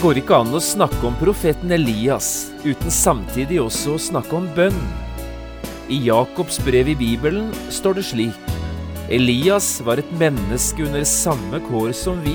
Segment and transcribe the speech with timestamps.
[0.00, 4.46] Det går ikke an å snakke om profeten Elias uten samtidig også å snakke om
[4.56, 4.78] bønn.
[5.92, 8.54] I Jakobs brev i Bibelen står det slik
[9.12, 12.32] Elias var et menneske under samme kår som vi.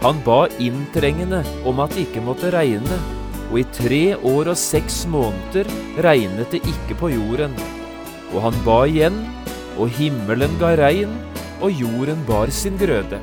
[0.00, 2.98] Han ba inntrengende om at det ikke måtte regne,
[3.52, 5.70] og i tre år og seks måneder
[6.02, 7.54] regnet det ikke på jorden.
[8.32, 9.22] Og han ba igjen,
[9.78, 11.14] og himmelen ga regn,
[11.62, 13.22] og jorden bar sin grøde.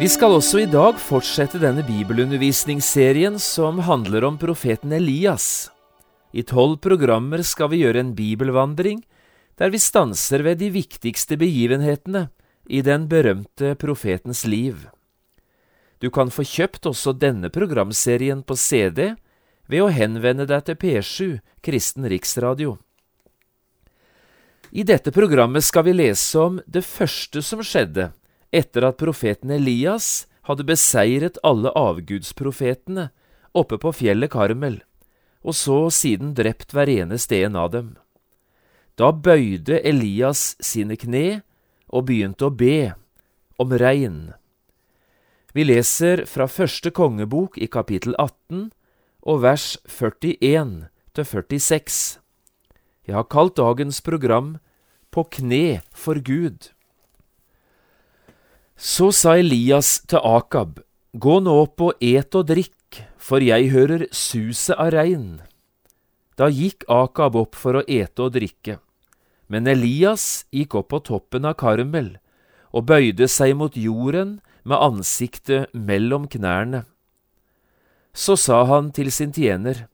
[0.00, 5.68] Vi skal også i dag fortsette denne bibelundervisningsserien som handler om profeten Elias.
[6.32, 9.02] I tolv programmer skal vi gjøre en bibelvandring
[9.60, 12.30] der vi stanser ved de viktigste begivenhetene
[12.64, 14.86] i den berømte profetens liv.
[16.00, 19.18] Du kan få kjøpt også denne programserien på CD
[19.68, 22.78] ved å henvende deg til P7 Kristen Riksradio.
[24.72, 28.08] I dette programmet skal vi lese om det første som skjedde
[28.52, 33.10] etter at profeten Elias hadde beseiret alle avgudsprofetene
[33.56, 34.80] oppe på fjellet Karmel,
[35.42, 37.94] og så siden drept hver eneste en av dem.
[38.98, 41.40] Da bøyde Elias sine kne
[41.88, 42.92] og begynte å be
[43.60, 44.32] om regn.
[45.54, 48.70] Vi leser fra første kongebok i kapittel 18
[49.26, 52.20] og vers 41 til 46.
[53.08, 54.58] Jeg har kalt dagens program
[55.10, 56.70] På kne for Gud.
[58.80, 60.78] Så sa Elias til Akab,
[61.12, 65.42] Gå nå opp og et og drikk, for jeg hører suset av regn.
[66.40, 68.78] Da gikk Akab opp for å ete og drikke,
[69.52, 72.14] men Elias gikk opp på toppen av Karmel
[72.72, 76.86] og bøyde seg mot jorden med ansiktet mellom knærne.
[78.16, 79.90] Så sa han til sin tjener,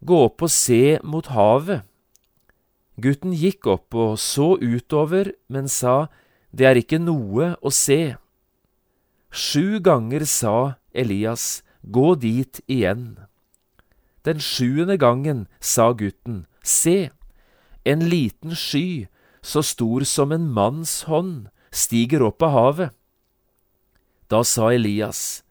[0.00, 1.84] Gå opp og se mot havet.
[2.96, 6.06] Gutten gikk opp og så utover, men sa,
[6.56, 8.16] det er ikke noe å se.
[9.28, 13.18] Sju ganger sa Elias, gå dit igjen.
[14.24, 17.10] Den sjuende gangen sa gutten, se,
[17.84, 19.06] en liten sky,
[19.44, 22.96] så stor som en manns hånd, stiger opp av havet.
[24.32, 25.44] Da sa Elias,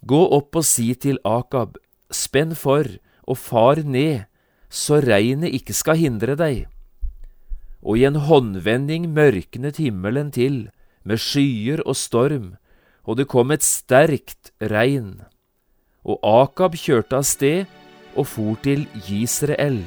[0.00, 1.76] gå opp og si til Akab,
[2.10, 2.88] spenn for
[3.28, 4.24] og far ned,
[4.72, 6.69] så regnet ikke skal hindre deg
[7.80, 10.68] og i en håndvending mørknet himmelen til,
[11.04, 12.54] med skyer og storm,
[13.08, 15.22] og det kom et sterkt regn.
[16.04, 17.64] Og Akab kjørte av sted
[18.16, 19.82] og for til Israel.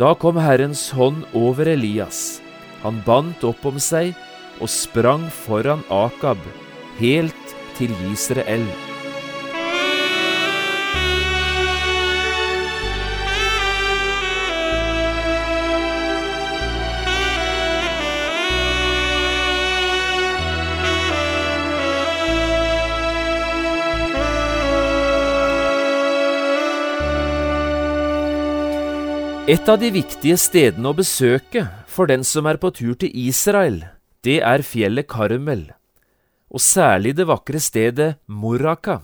[0.00, 2.40] Da kom Herrens hånd over Elias.
[2.82, 4.16] Han bandt opp om seg
[4.60, 6.40] og sprang foran Akab,
[6.98, 8.66] helt til Gisrael.
[29.50, 33.80] Et av de viktige stedene å besøke for den som er på tur til Israel,
[34.22, 35.64] det er fjellet Karmel,
[36.46, 39.00] og særlig det vakre stedet Moraka.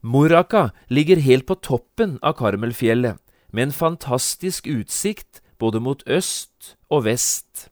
[0.00, 3.20] Moraka ligger helt på toppen av Karmelfjellet,
[3.52, 7.68] med en fantastisk utsikt både mot øst og vest.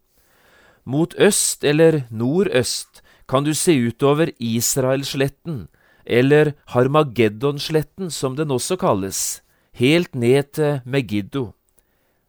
[0.84, 3.00] Mot øst eller nordøst
[3.32, 5.70] kan du se utover Israelsletten,
[6.04, 9.40] eller Harmageddonsletten som den også kalles
[9.76, 11.50] helt ned til Megiddo.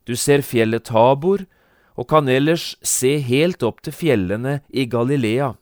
[0.07, 1.45] Du ser fjellet Tabor
[1.97, 5.53] og kan ellers se helt opp til fjellene i Galilea.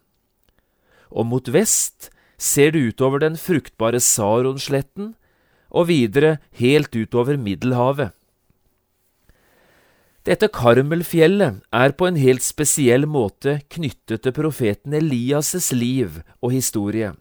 [1.16, 5.14] Og mot vest ser du utover den fruktbare Saronsletten
[5.72, 8.12] og videre helt utover Middelhavet.
[10.26, 17.12] Dette Karmelfjellet er på en helt spesiell måte knyttet til profeten Elias' liv og historie,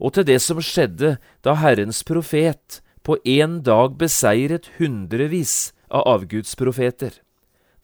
[0.00, 7.20] og til det som skjedde da Herrens profet på én dag beseiret hundrevis av avgudsprofeter.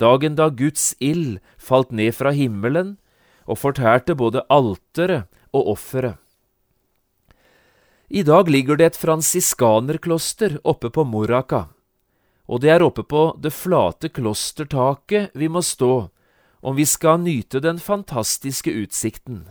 [0.00, 2.96] Dagen da Guds ild falt ned fra himmelen
[3.44, 6.16] og fortærte både alteret og offeret.
[8.10, 11.68] I dag ligger det et fransiskanerkloster oppe på Moraka,
[12.50, 16.08] og det er oppe på det flate klostertaket vi må stå
[16.60, 19.44] om vi skal nyte den fantastiske utsikten.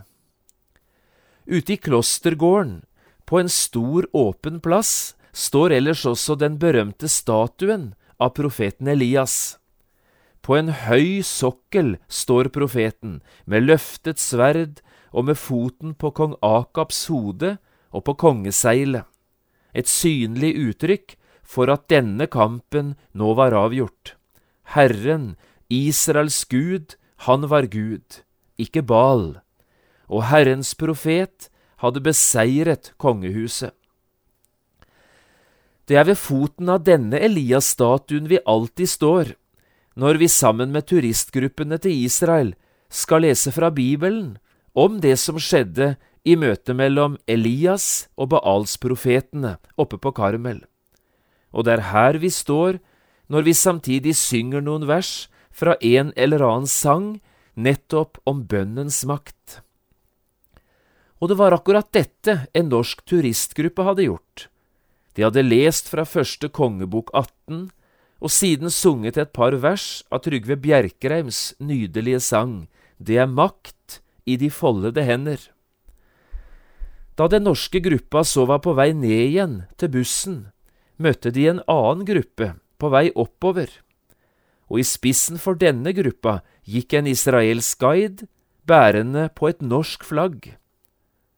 [1.46, 2.82] Ute i klostergården,
[3.24, 9.56] på en stor, åpen plass, står ellers også den berømte statuen av profeten Elias.
[10.40, 14.80] På en høy sokkel står profeten, med løftet sverd
[15.12, 17.58] og med foten på kong Akabs hode
[17.90, 19.04] og på kongeseilet,
[19.74, 21.16] et synlig uttrykk
[21.46, 24.16] for at denne kampen nå var avgjort.
[24.74, 25.36] Herren,
[25.70, 26.96] Israels Gud,
[27.26, 28.22] han var Gud,
[28.58, 29.40] ikke Bal,
[30.10, 31.50] og Herrens profet
[31.82, 33.74] hadde beseiret kongehuset.
[35.90, 39.32] Det er ved foten av denne Elias-statuen vi alltid står,
[39.98, 42.52] når vi sammen med turistgruppene til Israel
[42.86, 44.36] skal lese fra Bibelen
[44.78, 50.60] om det som skjedde i møtet mellom Elias og Baals-profetene oppe på Karmel.
[51.50, 52.78] Og det er her vi står
[53.26, 57.10] når vi samtidig synger noen vers fra en eller annen sang
[57.58, 59.58] nettopp om bønnens makt.
[61.18, 64.46] Og det var akkurat dette en norsk turistgruppe hadde gjort.
[65.16, 67.70] De hadde lest fra første kongebok 18
[68.20, 72.68] og siden sunget et par vers av Trygve Bjerkreims nydelige sang
[72.98, 75.40] Det er makt i de foldede hender.
[77.16, 80.36] Da den norske gruppa så var på vei ned igjen til bussen,
[81.00, 83.72] møtte de en annen gruppe på vei oppover,
[84.68, 88.28] og i spissen for denne gruppa gikk en israelsk guide
[88.68, 90.52] bærende på et norsk flagg,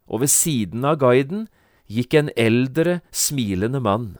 [0.06, 1.46] og ved siden av guiden
[1.92, 4.14] gikk en eldre, smilende mann.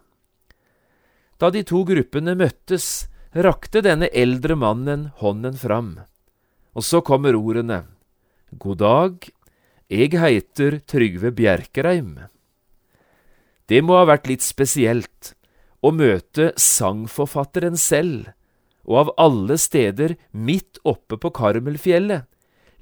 [1.40, 5.94] Da de to gruppene møttes, rakte denne eldre mannen hånden fram,
[6.76, 7.84] og så kommer ordene
[8.52, 9.30] God dag,
[9.88, 12.19] jeg heiter Trygve Bjerkreim.
[13.69, 15.32] Det må ha vært litt spesielt
[15.80, 18.28] å møte sangforfatteren selv,
[18.84, 22.28] og av alle steder midt oppe på Karmelfjellet,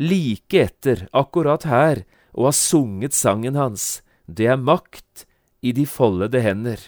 [0.02, 2.02] like etter, akkurat her,
[2.34, 4.00] å ha sunget sangen hans
[4.30, 5.26] Det er makt
[5.60, 6.78] i de foldede hender.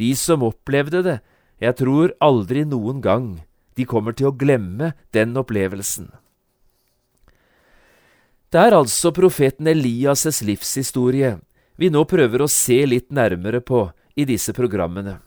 [0.00, 1.18] De som opplevde det,
[1.60, 3.28] jeg tror aldri noen gang
[3.76, 6.10] de kommer til å glemme den opplevelsen.
[8.52, 11.36] Det er altså profeten Elias' livshistorie
[11.76, 15.18] vi nå prøver å se litt nærmere på i disse programmene.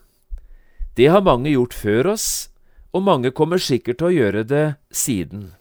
[0.97, 2.49] Det har mange gjort før oss,
[2.89, 5.51] og mange kommer sikkert til å gjøre det siden.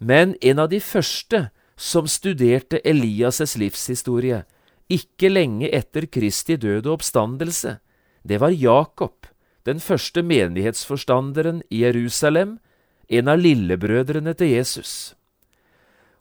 [0.00, 4.42] Men en av de første som studerte Elias' livshistorie,
[4.90, 7.78] ikke lenge etter Kristi død og oppstandelse,
[8.22, 9.26] det var Jakob,
[9.66, 12.58] den første menighetsforstanderen i Jerusalem,
[13.08, 15.14] en av lillebrødrene til Jesus.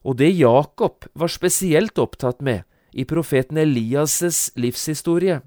[0.03, 5.41] Og det Jakob var spesielt opptatt med i profeten Elias' livshistorie,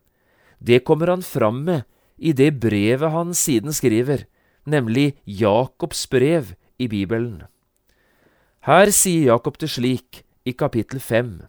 [0.59, 1.83] det kommer han fram med
[2.17, 4.25] i det brevet han siden skriver,
[4.65, 7.43] nemlig Jakobs brev i Bibelen.
[8.65, 11.43] Her sier Jakob det slik i kapittel fem.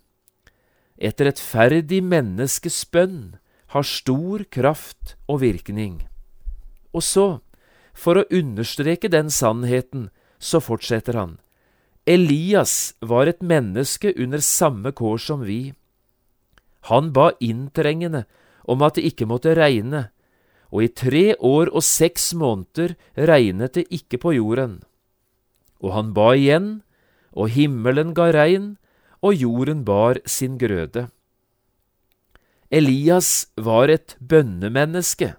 [0.97, 3.35] Et rettferdig menneskes bønn
[3.75, 6.05] har stor kraft og virkning.
[6.95, 7.27] Og så,
[7.95, 10.09] for å understreke den sannheten,
[10.39, 11.37] så fortsetter han.
[12.07, 15.73] Elias var et menneske under samme kår som vi.
[16.91, 18.23] Han ba inntrengende
[18.63, 20.09] om at det ikke måtte regne,
[20.69, 24.79] og i tre år og seks måneder regnet det ikke på jorden.
[25.81, 26.83] Og han ba igjen,
[27.35, 28.75] og himmelen ga regn,
[29.25, 31.07] og jorden bar sin grøde.
[32.69, 35.33] Elias var et bønnemenneske.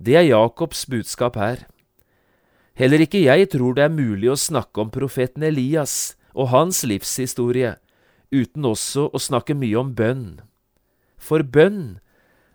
[0.00, 1.64] Det er Jakobs budskap her.
[2.74, 7.76] Heller ikke jeg tror det er mulig å snakke om profeten Elias og hans livshistorie
[8.34, 10.40] uten også å snakke mye om bønn.
[11.16, 12.00] For bønn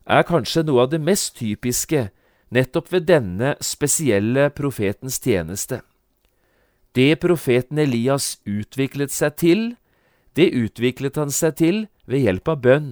[0.06, 2.10] er kanskje noe av det mest typiske
[2.52, 5.82] nettopp ved denne spesielle profetens tjeneste.
[6.98, 9.62] Det profeten Elias utviklet seg til,
[10.38, 12.92] det utviklet han seg til ved hjelp av bønn.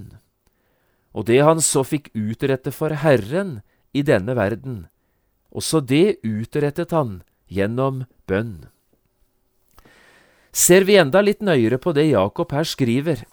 [1.17, 3.59] Og det han så fikk utrette for Herren
[3.93, 4.85] i denne verden,
[5.49, 8.67] også det utrettet han gjennom bønn.
[10.51, 13.23] Ser vi enda litt nøyere på det Jakob her skriver,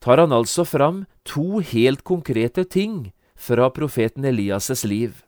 [0.00, 5.22] tar han altså fram to helt konkrete ting fra profeten Elias' liv,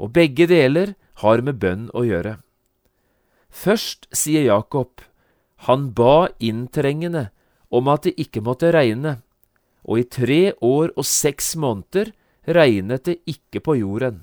[0.00, 2.38] og begge deler har med bønn å gjøre.
[3.52, 5.04] Først sier Jakob,
[5.68, 7.28] han ba inntrengende
[7.72, 9.20] om at det ikke måtte regne,
[9.82, 12.12] og i tre år og seks måneder
[12.46, 14.20] regnet det ikke på jorden.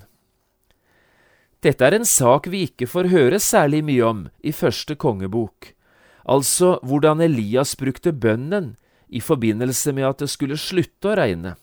[1.59, 5.73] Dette er en sak vi ikke får høre særlig mye om i første kongebok,
[6.23, 8.75] altså hvordan Elias brukte bønnen
[9.09, 11.57] i forbindelse med at det skulle slutte å regne.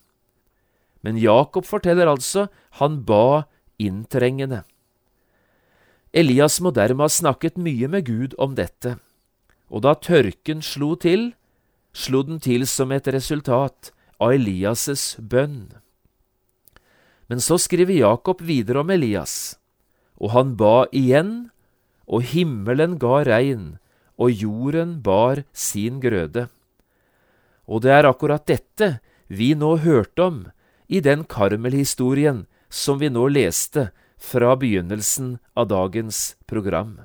[1.00, 2.48] Men Jakob forteller altså
[2.80, 3.46] han ba
[3.78, 4.64] inntrengende.
[6.16, 8.96] Elias må dermed ha snakket mye med Gud om dette,
[9.68, 11.30] og da tørken slo til,
[11.96, 15.72] slo den til som et resultat av Elias' bønn.
[17.26, 19.56] Men så skriver Jakob videre om Elias,
[20.20, 21.48] og han ba igjen,
[22.06, 23.78] og himmelen ga regn,
[24.16, 26.46] og jorden bar sin grøde.
[27.66, 30.38] Og det er akkurat dette vi nå hørte om
[30.86, 37.00] i den Karmel-historien som vi nå leste fra begynnelsen av dagens program.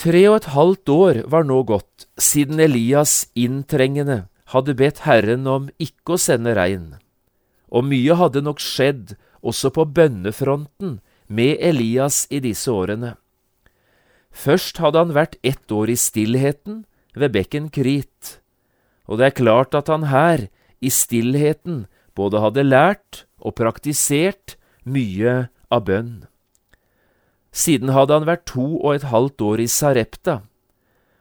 [0.00, 5.66] Tre og et halvt år var nå gått siden Elias inntrengende hadde bedt Herren om
[5.76, 6.94] ikke å sende regn,
[7.68, 9.12] og mye hadde nok skjedd
[9.44, 10.94] også på bønnefronten
[11.28, 13.12] med Elias i disse årene.
[14.32, 18.40] Først hadde han vært ett år i stillheten ved bekken Krit,
[19.04, 20.48] og det er klart at han her,
[20.80, 21.84] i stillheten,
[22.16, 24.56] både hadde lært og praktisert
[24.88, 26.29] mye av bønn.
[27.50, 30.40] Siden hadde han vært to og et halvt år i Sarepta.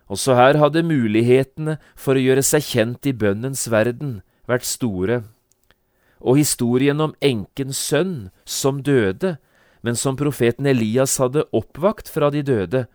[0.09, 5.23] Også her hadde mulighetene for å gjøre seg kjent i bønnens verden vært store.
[6.19, 9.37] Og historien om enkens sønn som døde,
[9.81, 12.87] men som profeten Elias hadde oppvakt fra de døde,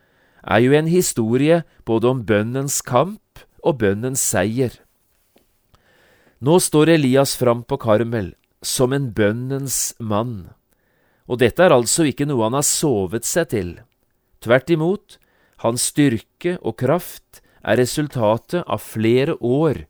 [0.45, 4.75] er jo en historie både om bønnens kamp og bønnens seier.
[6.45, 10.50] Nå står Elias fram på Karmel som en bønnens mann.
[11.28, 13.71] Og dette er altså ikke noe han har sovet seg til.
[14.45, 15.19] Tvert imot,
[15.64, 19.87] hans styrke og kraft er resultatet av flere år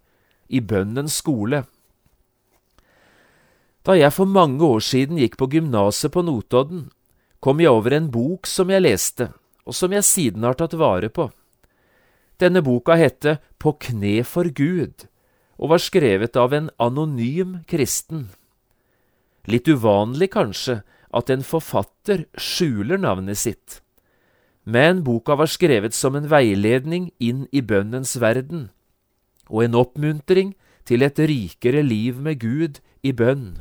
[0.48, 1.64] i bønnens skole.
[3.84, 6.86] Da jeg for mange år siden gikk på gymnaset på Notodden,
[7.42, 9.28] kom jeg over en bok som jeg leste,
[9.66, 11.28] og som jeg siden har tatt vare på.
[12.40, 15.06] Denne boka hette På kne for Gud
[15.56, 18.26] og var skrevet av en anonym kristen.
[19.46, 20.80] Litt uvanlig kanskje
[21.14, 23.80] at en forfatter skjuler navnet sitt,
[24.64, 28.70] men boka var skrevet som en veiledning inn i bønnens verden,
[29.48, 30.54] og en oppmuntring
[30.88, 33.60] til et rikere liv med Gud i bønn.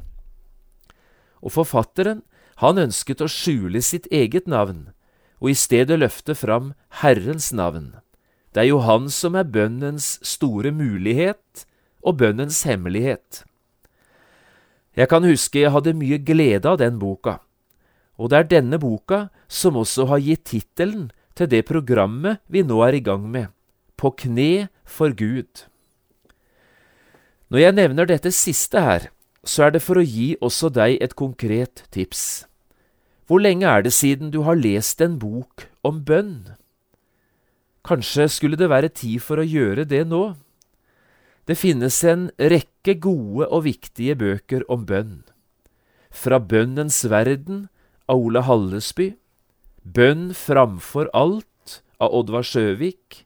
[1.43, 2.23] Og forfatteren,
[2.63, 4.93] han ønsket å skjule sitt eget navn,
[5.43, 7.91] og i stedet løfte fram Herrens navn.
[8.53, 11.65] Det er jo Han som er bønnens store mulighet
[12.03, 13.43] og bønnens hemmelighet.
[14.93, 17.39] Jeg kan huske jeg hadde mye glede av den boka,
[18.17, 22.77] og det er denne boka som også har gitt tittelen til det programmet vi nå
[22.85, 23.47] er i gang med,
[23.97, 25.65] På kne for Gud.
[27.49, 29.09] Når jeg nevner dette siste her,
[29.45, 32.45] så er det for å gi også deg et konkret tips.
[33.27, 36.55] Hvor lenge er det siden du har lest en bok om bønn?
[37.85, 40.35] Kanskje skulle det være tid for å gjøre det nå?
[41.43, 45.23] Det finnes en rekke gode og viktige bøker om bønn.
[46.07, 47.65] Fra Bønnens verden
[48.07, 49.13] av Ole Hallesby,
[49.83, 53.25] Bønn framfor alt av Oddvar Sjøvik,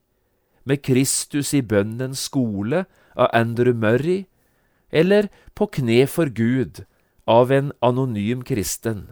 [0.67, 4.25] Med Kristus i bønnens skole av Andrew Murray,
[4.91, 6.83] eller På kne for Gud
[7.27, 9.11] av en anonym kristen.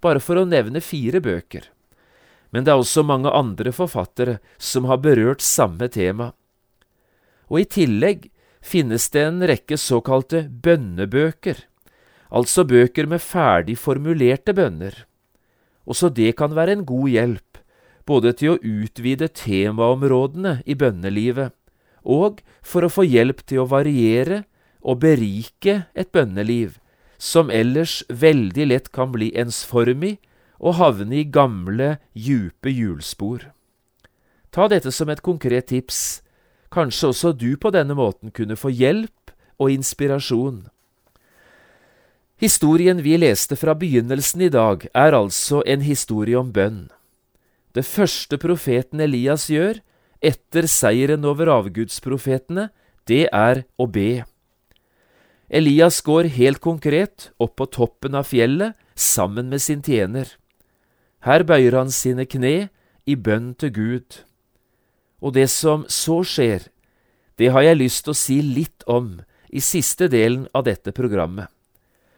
[0.00, 1.68] Bare for å nevne fire bøker.
[2.50, 6.32] Men det er også mange andre forfattere som har berørt samme tema.
[7.48, 8.31] Og i tillegg
[8.62, 11.58] finnes det en rekke såkalte bønnebøker,
[12.30, 14.94] altså bøker med ferdig formulerte bønner.
[15.84, 17.58] Også det kan være en god hjelp,
[18.06, 21.52] både til å utvide temaområdene i bønnelivet,
[22.02, 24.44] og for å få hjelp til å variere
[24.82, 26.78] og berike et bønneliv,
[27.18, 30.16] som ellers veldig lett kan bli ensformig
[30.62, 33.50] og havne i gamle, djupe hjulspor.
[34.50, 36.21] Ta dette som et konkret tips
[36.72, 40.64] Kanskje også du på denne måten kunne få hjelp og inspirasjon.
[42.42, 46.88] Historien vi leste fra begynnelsen i dag, er altså en historie om bønn.
[47.76, 49.78] Det første profeten Elias gjør,
[50.22, 52.70] etter seieren over avgudsprofetene,
[53.06, 54.24] det er å be.
[55.52, 60.26] Elias går helt konkret opp på toppen av fjellet sammen med sin tjener.
[61.22, 62.70] Her bøyer han sine kne
[63.06, 64.22] i bønn til Gud.
[65.22, 66.66] Og det som så skjer,
[67.38, 71.48] det har jeg lyst til å si litt om i siste delen av dette programmet.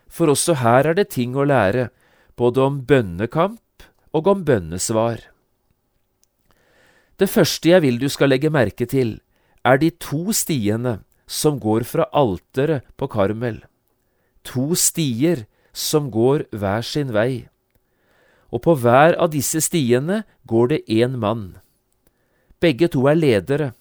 [0.08, 1.90] For også her er det ting å lære,
[2.38, 5.20] både om bønnekamp og om bønnesvar.
[7.18, 9.18] Det første jeg vil du skal legge merke til,
[9.64, 13.62] er de to stiene som går fra alteret på Karmel.
[14.44, 17.46] To stier som går hver sin vei.
[18.54, 21.63] Og på hver av disse stiene går det én mann.
[22.64, 23.72] Begge to er ledere,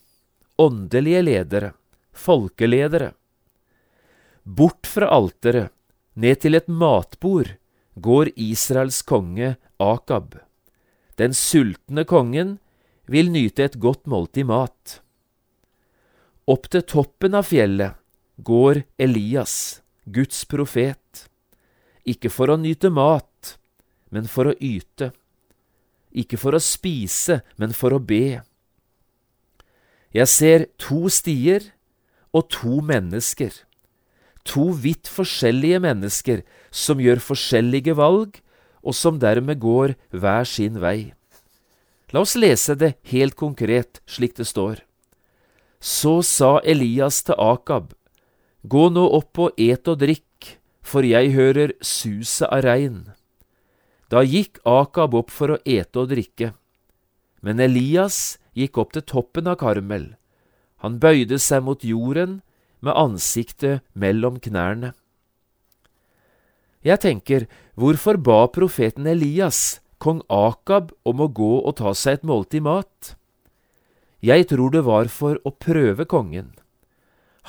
[0.60, 1.70] åndelige ledere,
[2.12, 3.14] folkeledere.
[4.44, 5.72] Bort fra alteret,
[6.20, 7.54] ned til et matbord,
[7.96, 10.36] går Israels konge Akab.
[11.16, 12.58] Den sultne kongen
[13.08, 15.00] vil nyte et godt måltid mat.
[16.44, 17.96] Opp til toppen av fjellet
[18.44, 21.28] går Elias, Guds profet,
[22.04, 23.56] ikke for å nyte mat,
[24.12, 25.14] men for å yte,
[26.12, 28.42] ikke for å spise, men for å be.
[30.14, 31.72] Jeg ser to stier
[32.34, 33.50] og to mennesker,
[34.46, 38.38] to vidt forskjellige mennesker som gjør forskjellige valg,
[38.84, 41.14] og som dermed går hver sin vei.
[42.14, 44.84] La oss lese det helt konkret slik det står.
[45.80, 47.94] Så sa Elias til Akab,
[48.64, 53.02] Gå nå opp og et og drikk, for jeg hører suset av regn.
[54.08, 56.54] Da gikk Akab opp for å ete og drikke.
[57.44, 60.14] Men Elias gikk opp til toppen av Karmel.
[60.84, 62.42] Han bøyde seg mot jorden
[62.84, 64.92] med ansiktet mellom knærne.
[66.84, 67.46] Jeg tenker,
[67.80, 73.14] hvorfor ba profeten Elias kong Akab om å gå og ta seg et måltid mat?
[74.20, 76.52] Jeg tror det var for å prøve kongen.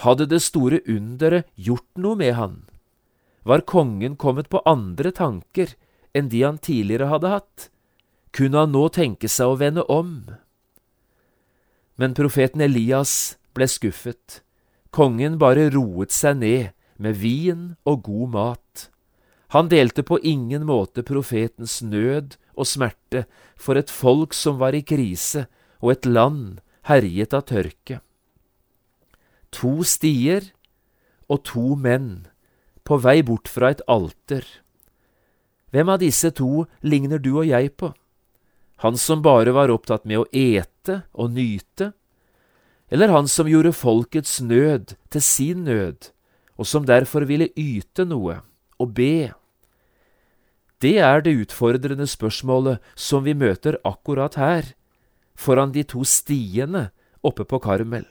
[0.02, 2.54] Hadde det store underet gjort noe med han?
[3.42, 5.75] Var kongen kommet på andre tanker
[6.14, 7.68] enn de han tidligere hadde hatt?
[8.34, 10.16] Kunne han nå tenke seg å vende om?
[11.96, 14.40] Men profeten Elias ble skuffet.
[14.94, 18.88] Kongen bare roet seg ned med vin og god mat.
[19.54, 23.24] Han delte på ingen måte profetens nød og smerte
[23.54, 25.46] for et folk som var i krise,
[25.82, 28.00] og et land herjet av tørke.
[29.54, 30.50] To stier
[31.30, 32.26] og to menn
[32.85, 34.42] på vei bort fra et alter.
[35.70, 37.92] Hvem av disse to ligner du og jeg på?
[38.82, 41.92] Han som bare var opptatt med å ete og nyte?
[42.90, 46.10] Eller han som gjorde folkets nød til sin nød,
[46.58, 48.40] og som derfor ville yte noe
[48.78, 49.32] og be?
[50.82, 54.74] Det er det utfordrende spørsmålet som vi møter akkurat her,
[55.34, 56.90] foran de to stiene
[57.24, 58.04] oppe på Karmel.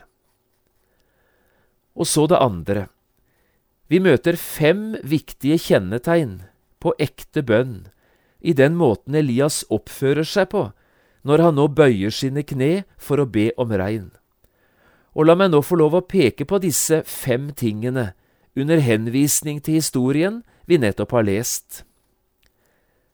[1.93, 2.87] Og så det andre.
[3.87, 6.39] Vi møter fem viktige kjennetegn
[6.81, 7.83] på ekte bønn
[8.43, 10.67] i den måten Elias oppfører seg på
[11.23, 14.11] når han nå bøyer sine kne for å be om regn.
[15.15, 18.11] Og la meg nå få lov å peke på disse fem tingene
[18.59, 21.83] under henvisning til historien vi nettopp har lest.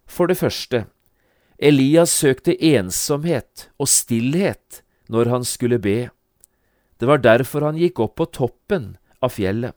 [0.10, 0.88] For det første,
[1.60, 6.10] Elias søkte ensomhet og stillhet når han skulle be.
[7.00, 9.76] Det var derfor han gikk opp på toppen av fjellet.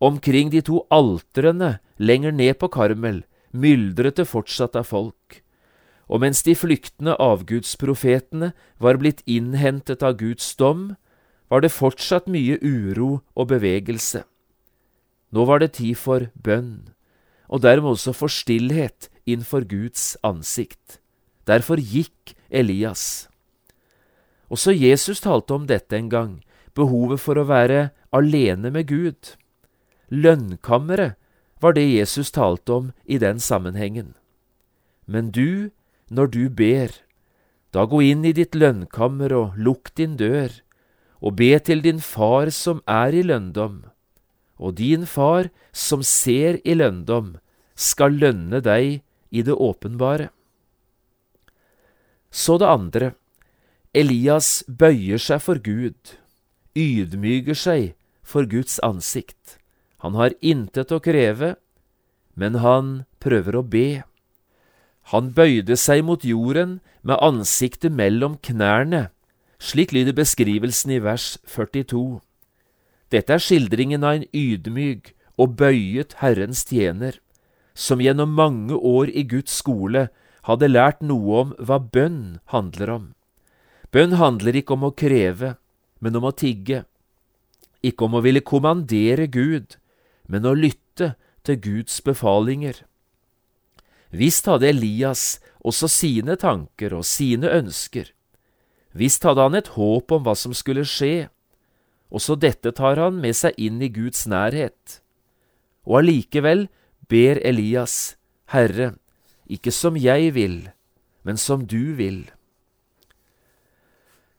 [0.00, 3.22] Omkring de to altrene lenger ned på Karmel
[3.54, 5.40] myldret det fortsatt av folk,
[6.10, 10.92] og mens de flyktende avgudsprofetene var blitt innhentet av Guds dom,
[11.48, 14.24] var det fortsatt mye uro og bevegelse.
[15.32, 16.94] Nå var det tid for bønn
[17.48, 20.98] og dermed også for stillhet innenfor Guds ansikt.
[21.46, 23.28] Derfor gikk Elias.
[24.48, 26.32] Også Jesus talte om dette en gang,
[26.74, 29.34] behovet for å være alene med Gud.
[30.10, 31.18] Lønnkammeret
[31.64, 34.12] var det Jesus talte om i den sammenhengen.
[35.08, 35.72] Men du,
[36.12, 36.92] når du ber,
[37.72, 40.52] da gå inn i ditt lønnkammer og lukk din dør,
[41.24, 43.82] og be til din far som er i lønndom
[44.58, 47.36] og din far, som ser i lønndom,
[47.74, 49.02] skal lønne deg
[49.34, 50.30] i det åpenbare.
[52.30, 53.12] Så det andre.
[53.94, 56.16] Elias bøyer seg for Gud,
[56.74, 57.94] ydmyker seg
[58.26, 59.58] for Guds ansikt.
[60.04, 61.54] Han har intet å kreve,
[62.36, 64.04] men han prøver å be.
[65.14, 69.06] Han bøyde seg mot jorden med ansiktet mellom knærne,
[69.56, 72.20] slik lyder beskrivelsen i vers 42.
[73.08, 77.16] Dette er skildringen av en ydmyk og bøyet Herrens tjener,
[77.72, 80.10] som gjennom mange år i Guds skole
[80.44, 83.06] hadde lært noe om hva bønn handler om.
[83.88, 85.54] Bønn handler ikke om å kreve,
[86.04, 86.82] men om å tigge,
[87.80, 89.78] ikke om å ville kommandere Gud,
[90.28, 92.84] men å lytte til Guds befalinger.
[94.14, 98.12] Visst hadde Elias også sine tanker og sine ønsker.
[98.94, 101.28] Visst hadde han et håp om hva som skulle skje,
[102.14, 105.00] også dette tar han med seg inn i Guds nærhet.
[105.82, 106.68] Og allikevel
[107.10, 108.14] ber Elias,
[108.54, 108.94] Herre,
[109.50, 110.70] ikke som jeg vil,
[111.26, 112.28] men som du vil.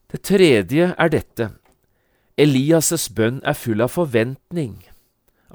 [0.08, 1.50] Det tredje er dette.
[2.40, 4.80] Elias' bønn er full av forventning,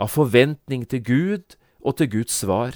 [0.01, 2.73] av forventning til Gud og til Guds svar.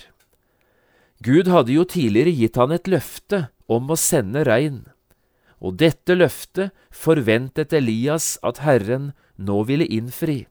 [1.25, 4.83] Gud hadde jo tidligere gitt han et løfte om å sende regn,
[5.65, 10.45] og dette løftet forventet Elias at Herren nå ville innfri.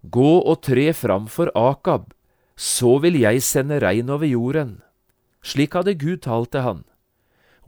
[0.00, 2.14] Gå og tre fram for Akab,
[2.56, 4.78] så vil jeg sende regn over jorden.
[5.44, 6.80] Slik hadde Gud talt til han.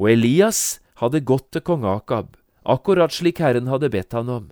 [0.01, 2.33] Og Elias hadde gått til kong Akab,
[2.65, 4.49] akkurat slik Herren hadde bedt han om.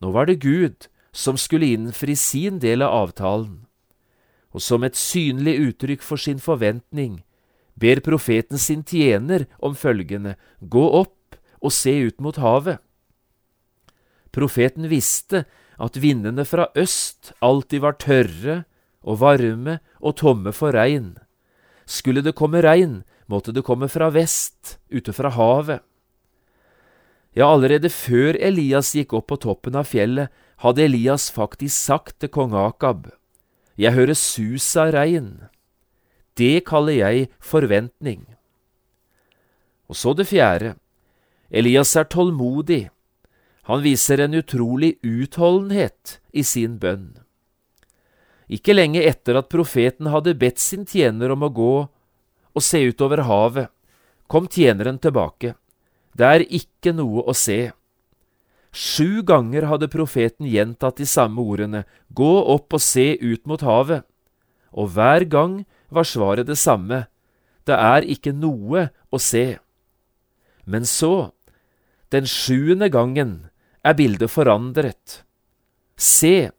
[0.00, 3.62] Nå var det Gud som skulle innfri sin del av avtalen.
[4.52, 7.22] Og som et synlig uttrykk for sin forventning
[7.80, 12.80] ber profeten sin tjener om følgende, gå opp og se ut mot havet.
[14.32, 15.46] Profeten visste
[15.80, 18.62] at vindene fra øst alltid var tørre
[19.00, 21.14] og varme og tomme for regn.
[21.86, 25.80] Skulle det komme regn, måtte det komme fra vest, ute fra havet.
[27.36, 32.32] Ja, allerede før Elias gikk opp på toppen av fjellet, hadde Elias faktisk sagt til
[32.32, 33.10] kong Akab,
[33.76, 35.48] Jeg hører sus av regn.
[36.36, 38.24] Det kaller jeg forventning.
[39.88, 40.76] Og så det fjerde.
[41.50, 42.88] Elias er tålmodig.
[43.68, 47.18] Han viser en utrolig utholdenhet i sin bønn.
[48.48, 51.74] Ikke lenge etter at profeten hadde bedt sin tjener om å gå
[52.56, 53.68] og se utover havet,
[54.26, 55.54] kom tjeneren tilbake.
[56.16, 57.74] Det er ikke noe å se.
[58.76, 64.04] Sju ganger hadde profeten gjentatt de samme ordene, gå opp og se ut mot havet,
[64.76, 67.06] og hver gang var svaret det samme,
[67.64, 69.56] det er ikke noe å se.
[70.68, 71.32] Men så,
[72.12, 73.48] den sjuende gangen,
[73.80, 75.22] er bildet forandret.
[75.96, 76.50] Se,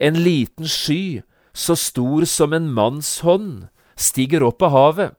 [0.00, 1.22] en liten sky,
[1.54, 5.14] så stor som en manns hånd, stiger opp av havet.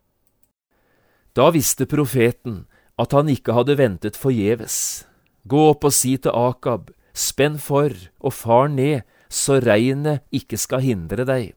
[1.32, 2.66] Da visste profeten
[3.00, 5.06] at han ikke hadde ventet forgjeves.
[5.48, 9.02] Gå opp og si til Akab, spenn for og far ned,
[9.32, 11.54] så regnet ikke skal hindre deg.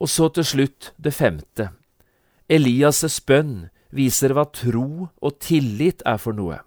[0.00, 1.70] Og så til slutt det femte.
[2.48, 6.62] Elias' bønn viser hva tro og tillit er for noe.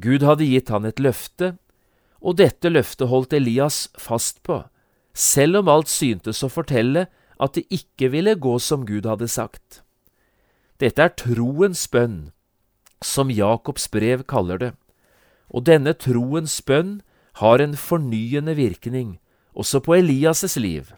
[0.00, 1.54] Gud hadde gitt han et løfte,
[2.20, 4.62] og dette løftet holdt Elias fast på,
[5.12, 7.06] selv om alt syntes å fortelle
[7.40, 9.82] at det ikke ville gå som Gud hadde sagt.
[10.80, 12.32] Dette er troens bønn,
[13.04, 14.72] som Jakobs brev kaller det,
[15.50, 17.00] og denne troens bønn
[17.40, 19.18] har en fornyende virkning
[19.54, 20.92] også på Elias' liv.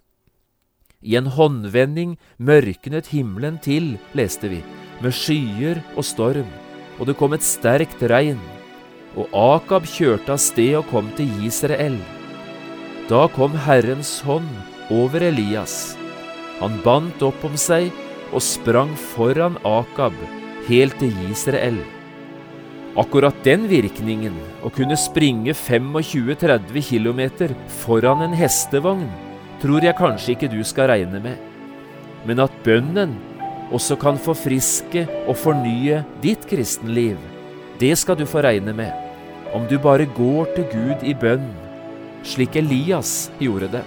[1.02, 4.60] I en håndvending mørknet himmelen til, leste vi,
[5.02, 6.50] med skyer og storm,
[6.98, 8.40] og det kom et sterkt regn.
[9.18, 11.98] Og Akab kjørte av sted og kom til Israel.
[13.10, 14.48] Da kom Herrens hånd
[14.94, 15.96] over Elias.
[16.60, 17.90] Han bandt opp om seg
[18.32, 20.16] og sprang foran Akab
[20.68, 21.78] helt til Israel.
[22.98, 27.22] Akkurat den virkningen, å kunne springe 25-30 km
[27.80, 29.06] foran en hestevogn,
[29.62, 31.38] tror jeg kanskje ikke du skal regne med,
[32.28, 33.16] men at bønnen
[33.72, 37.16] også kan forfriske og fornye ditt kristenliv,
[37.80, 38.92] det skal du få regne med,
[39.56, 41.48] om du bare går til Gud i bønn,
[42.28, 43.86] slik Elias gjorde det.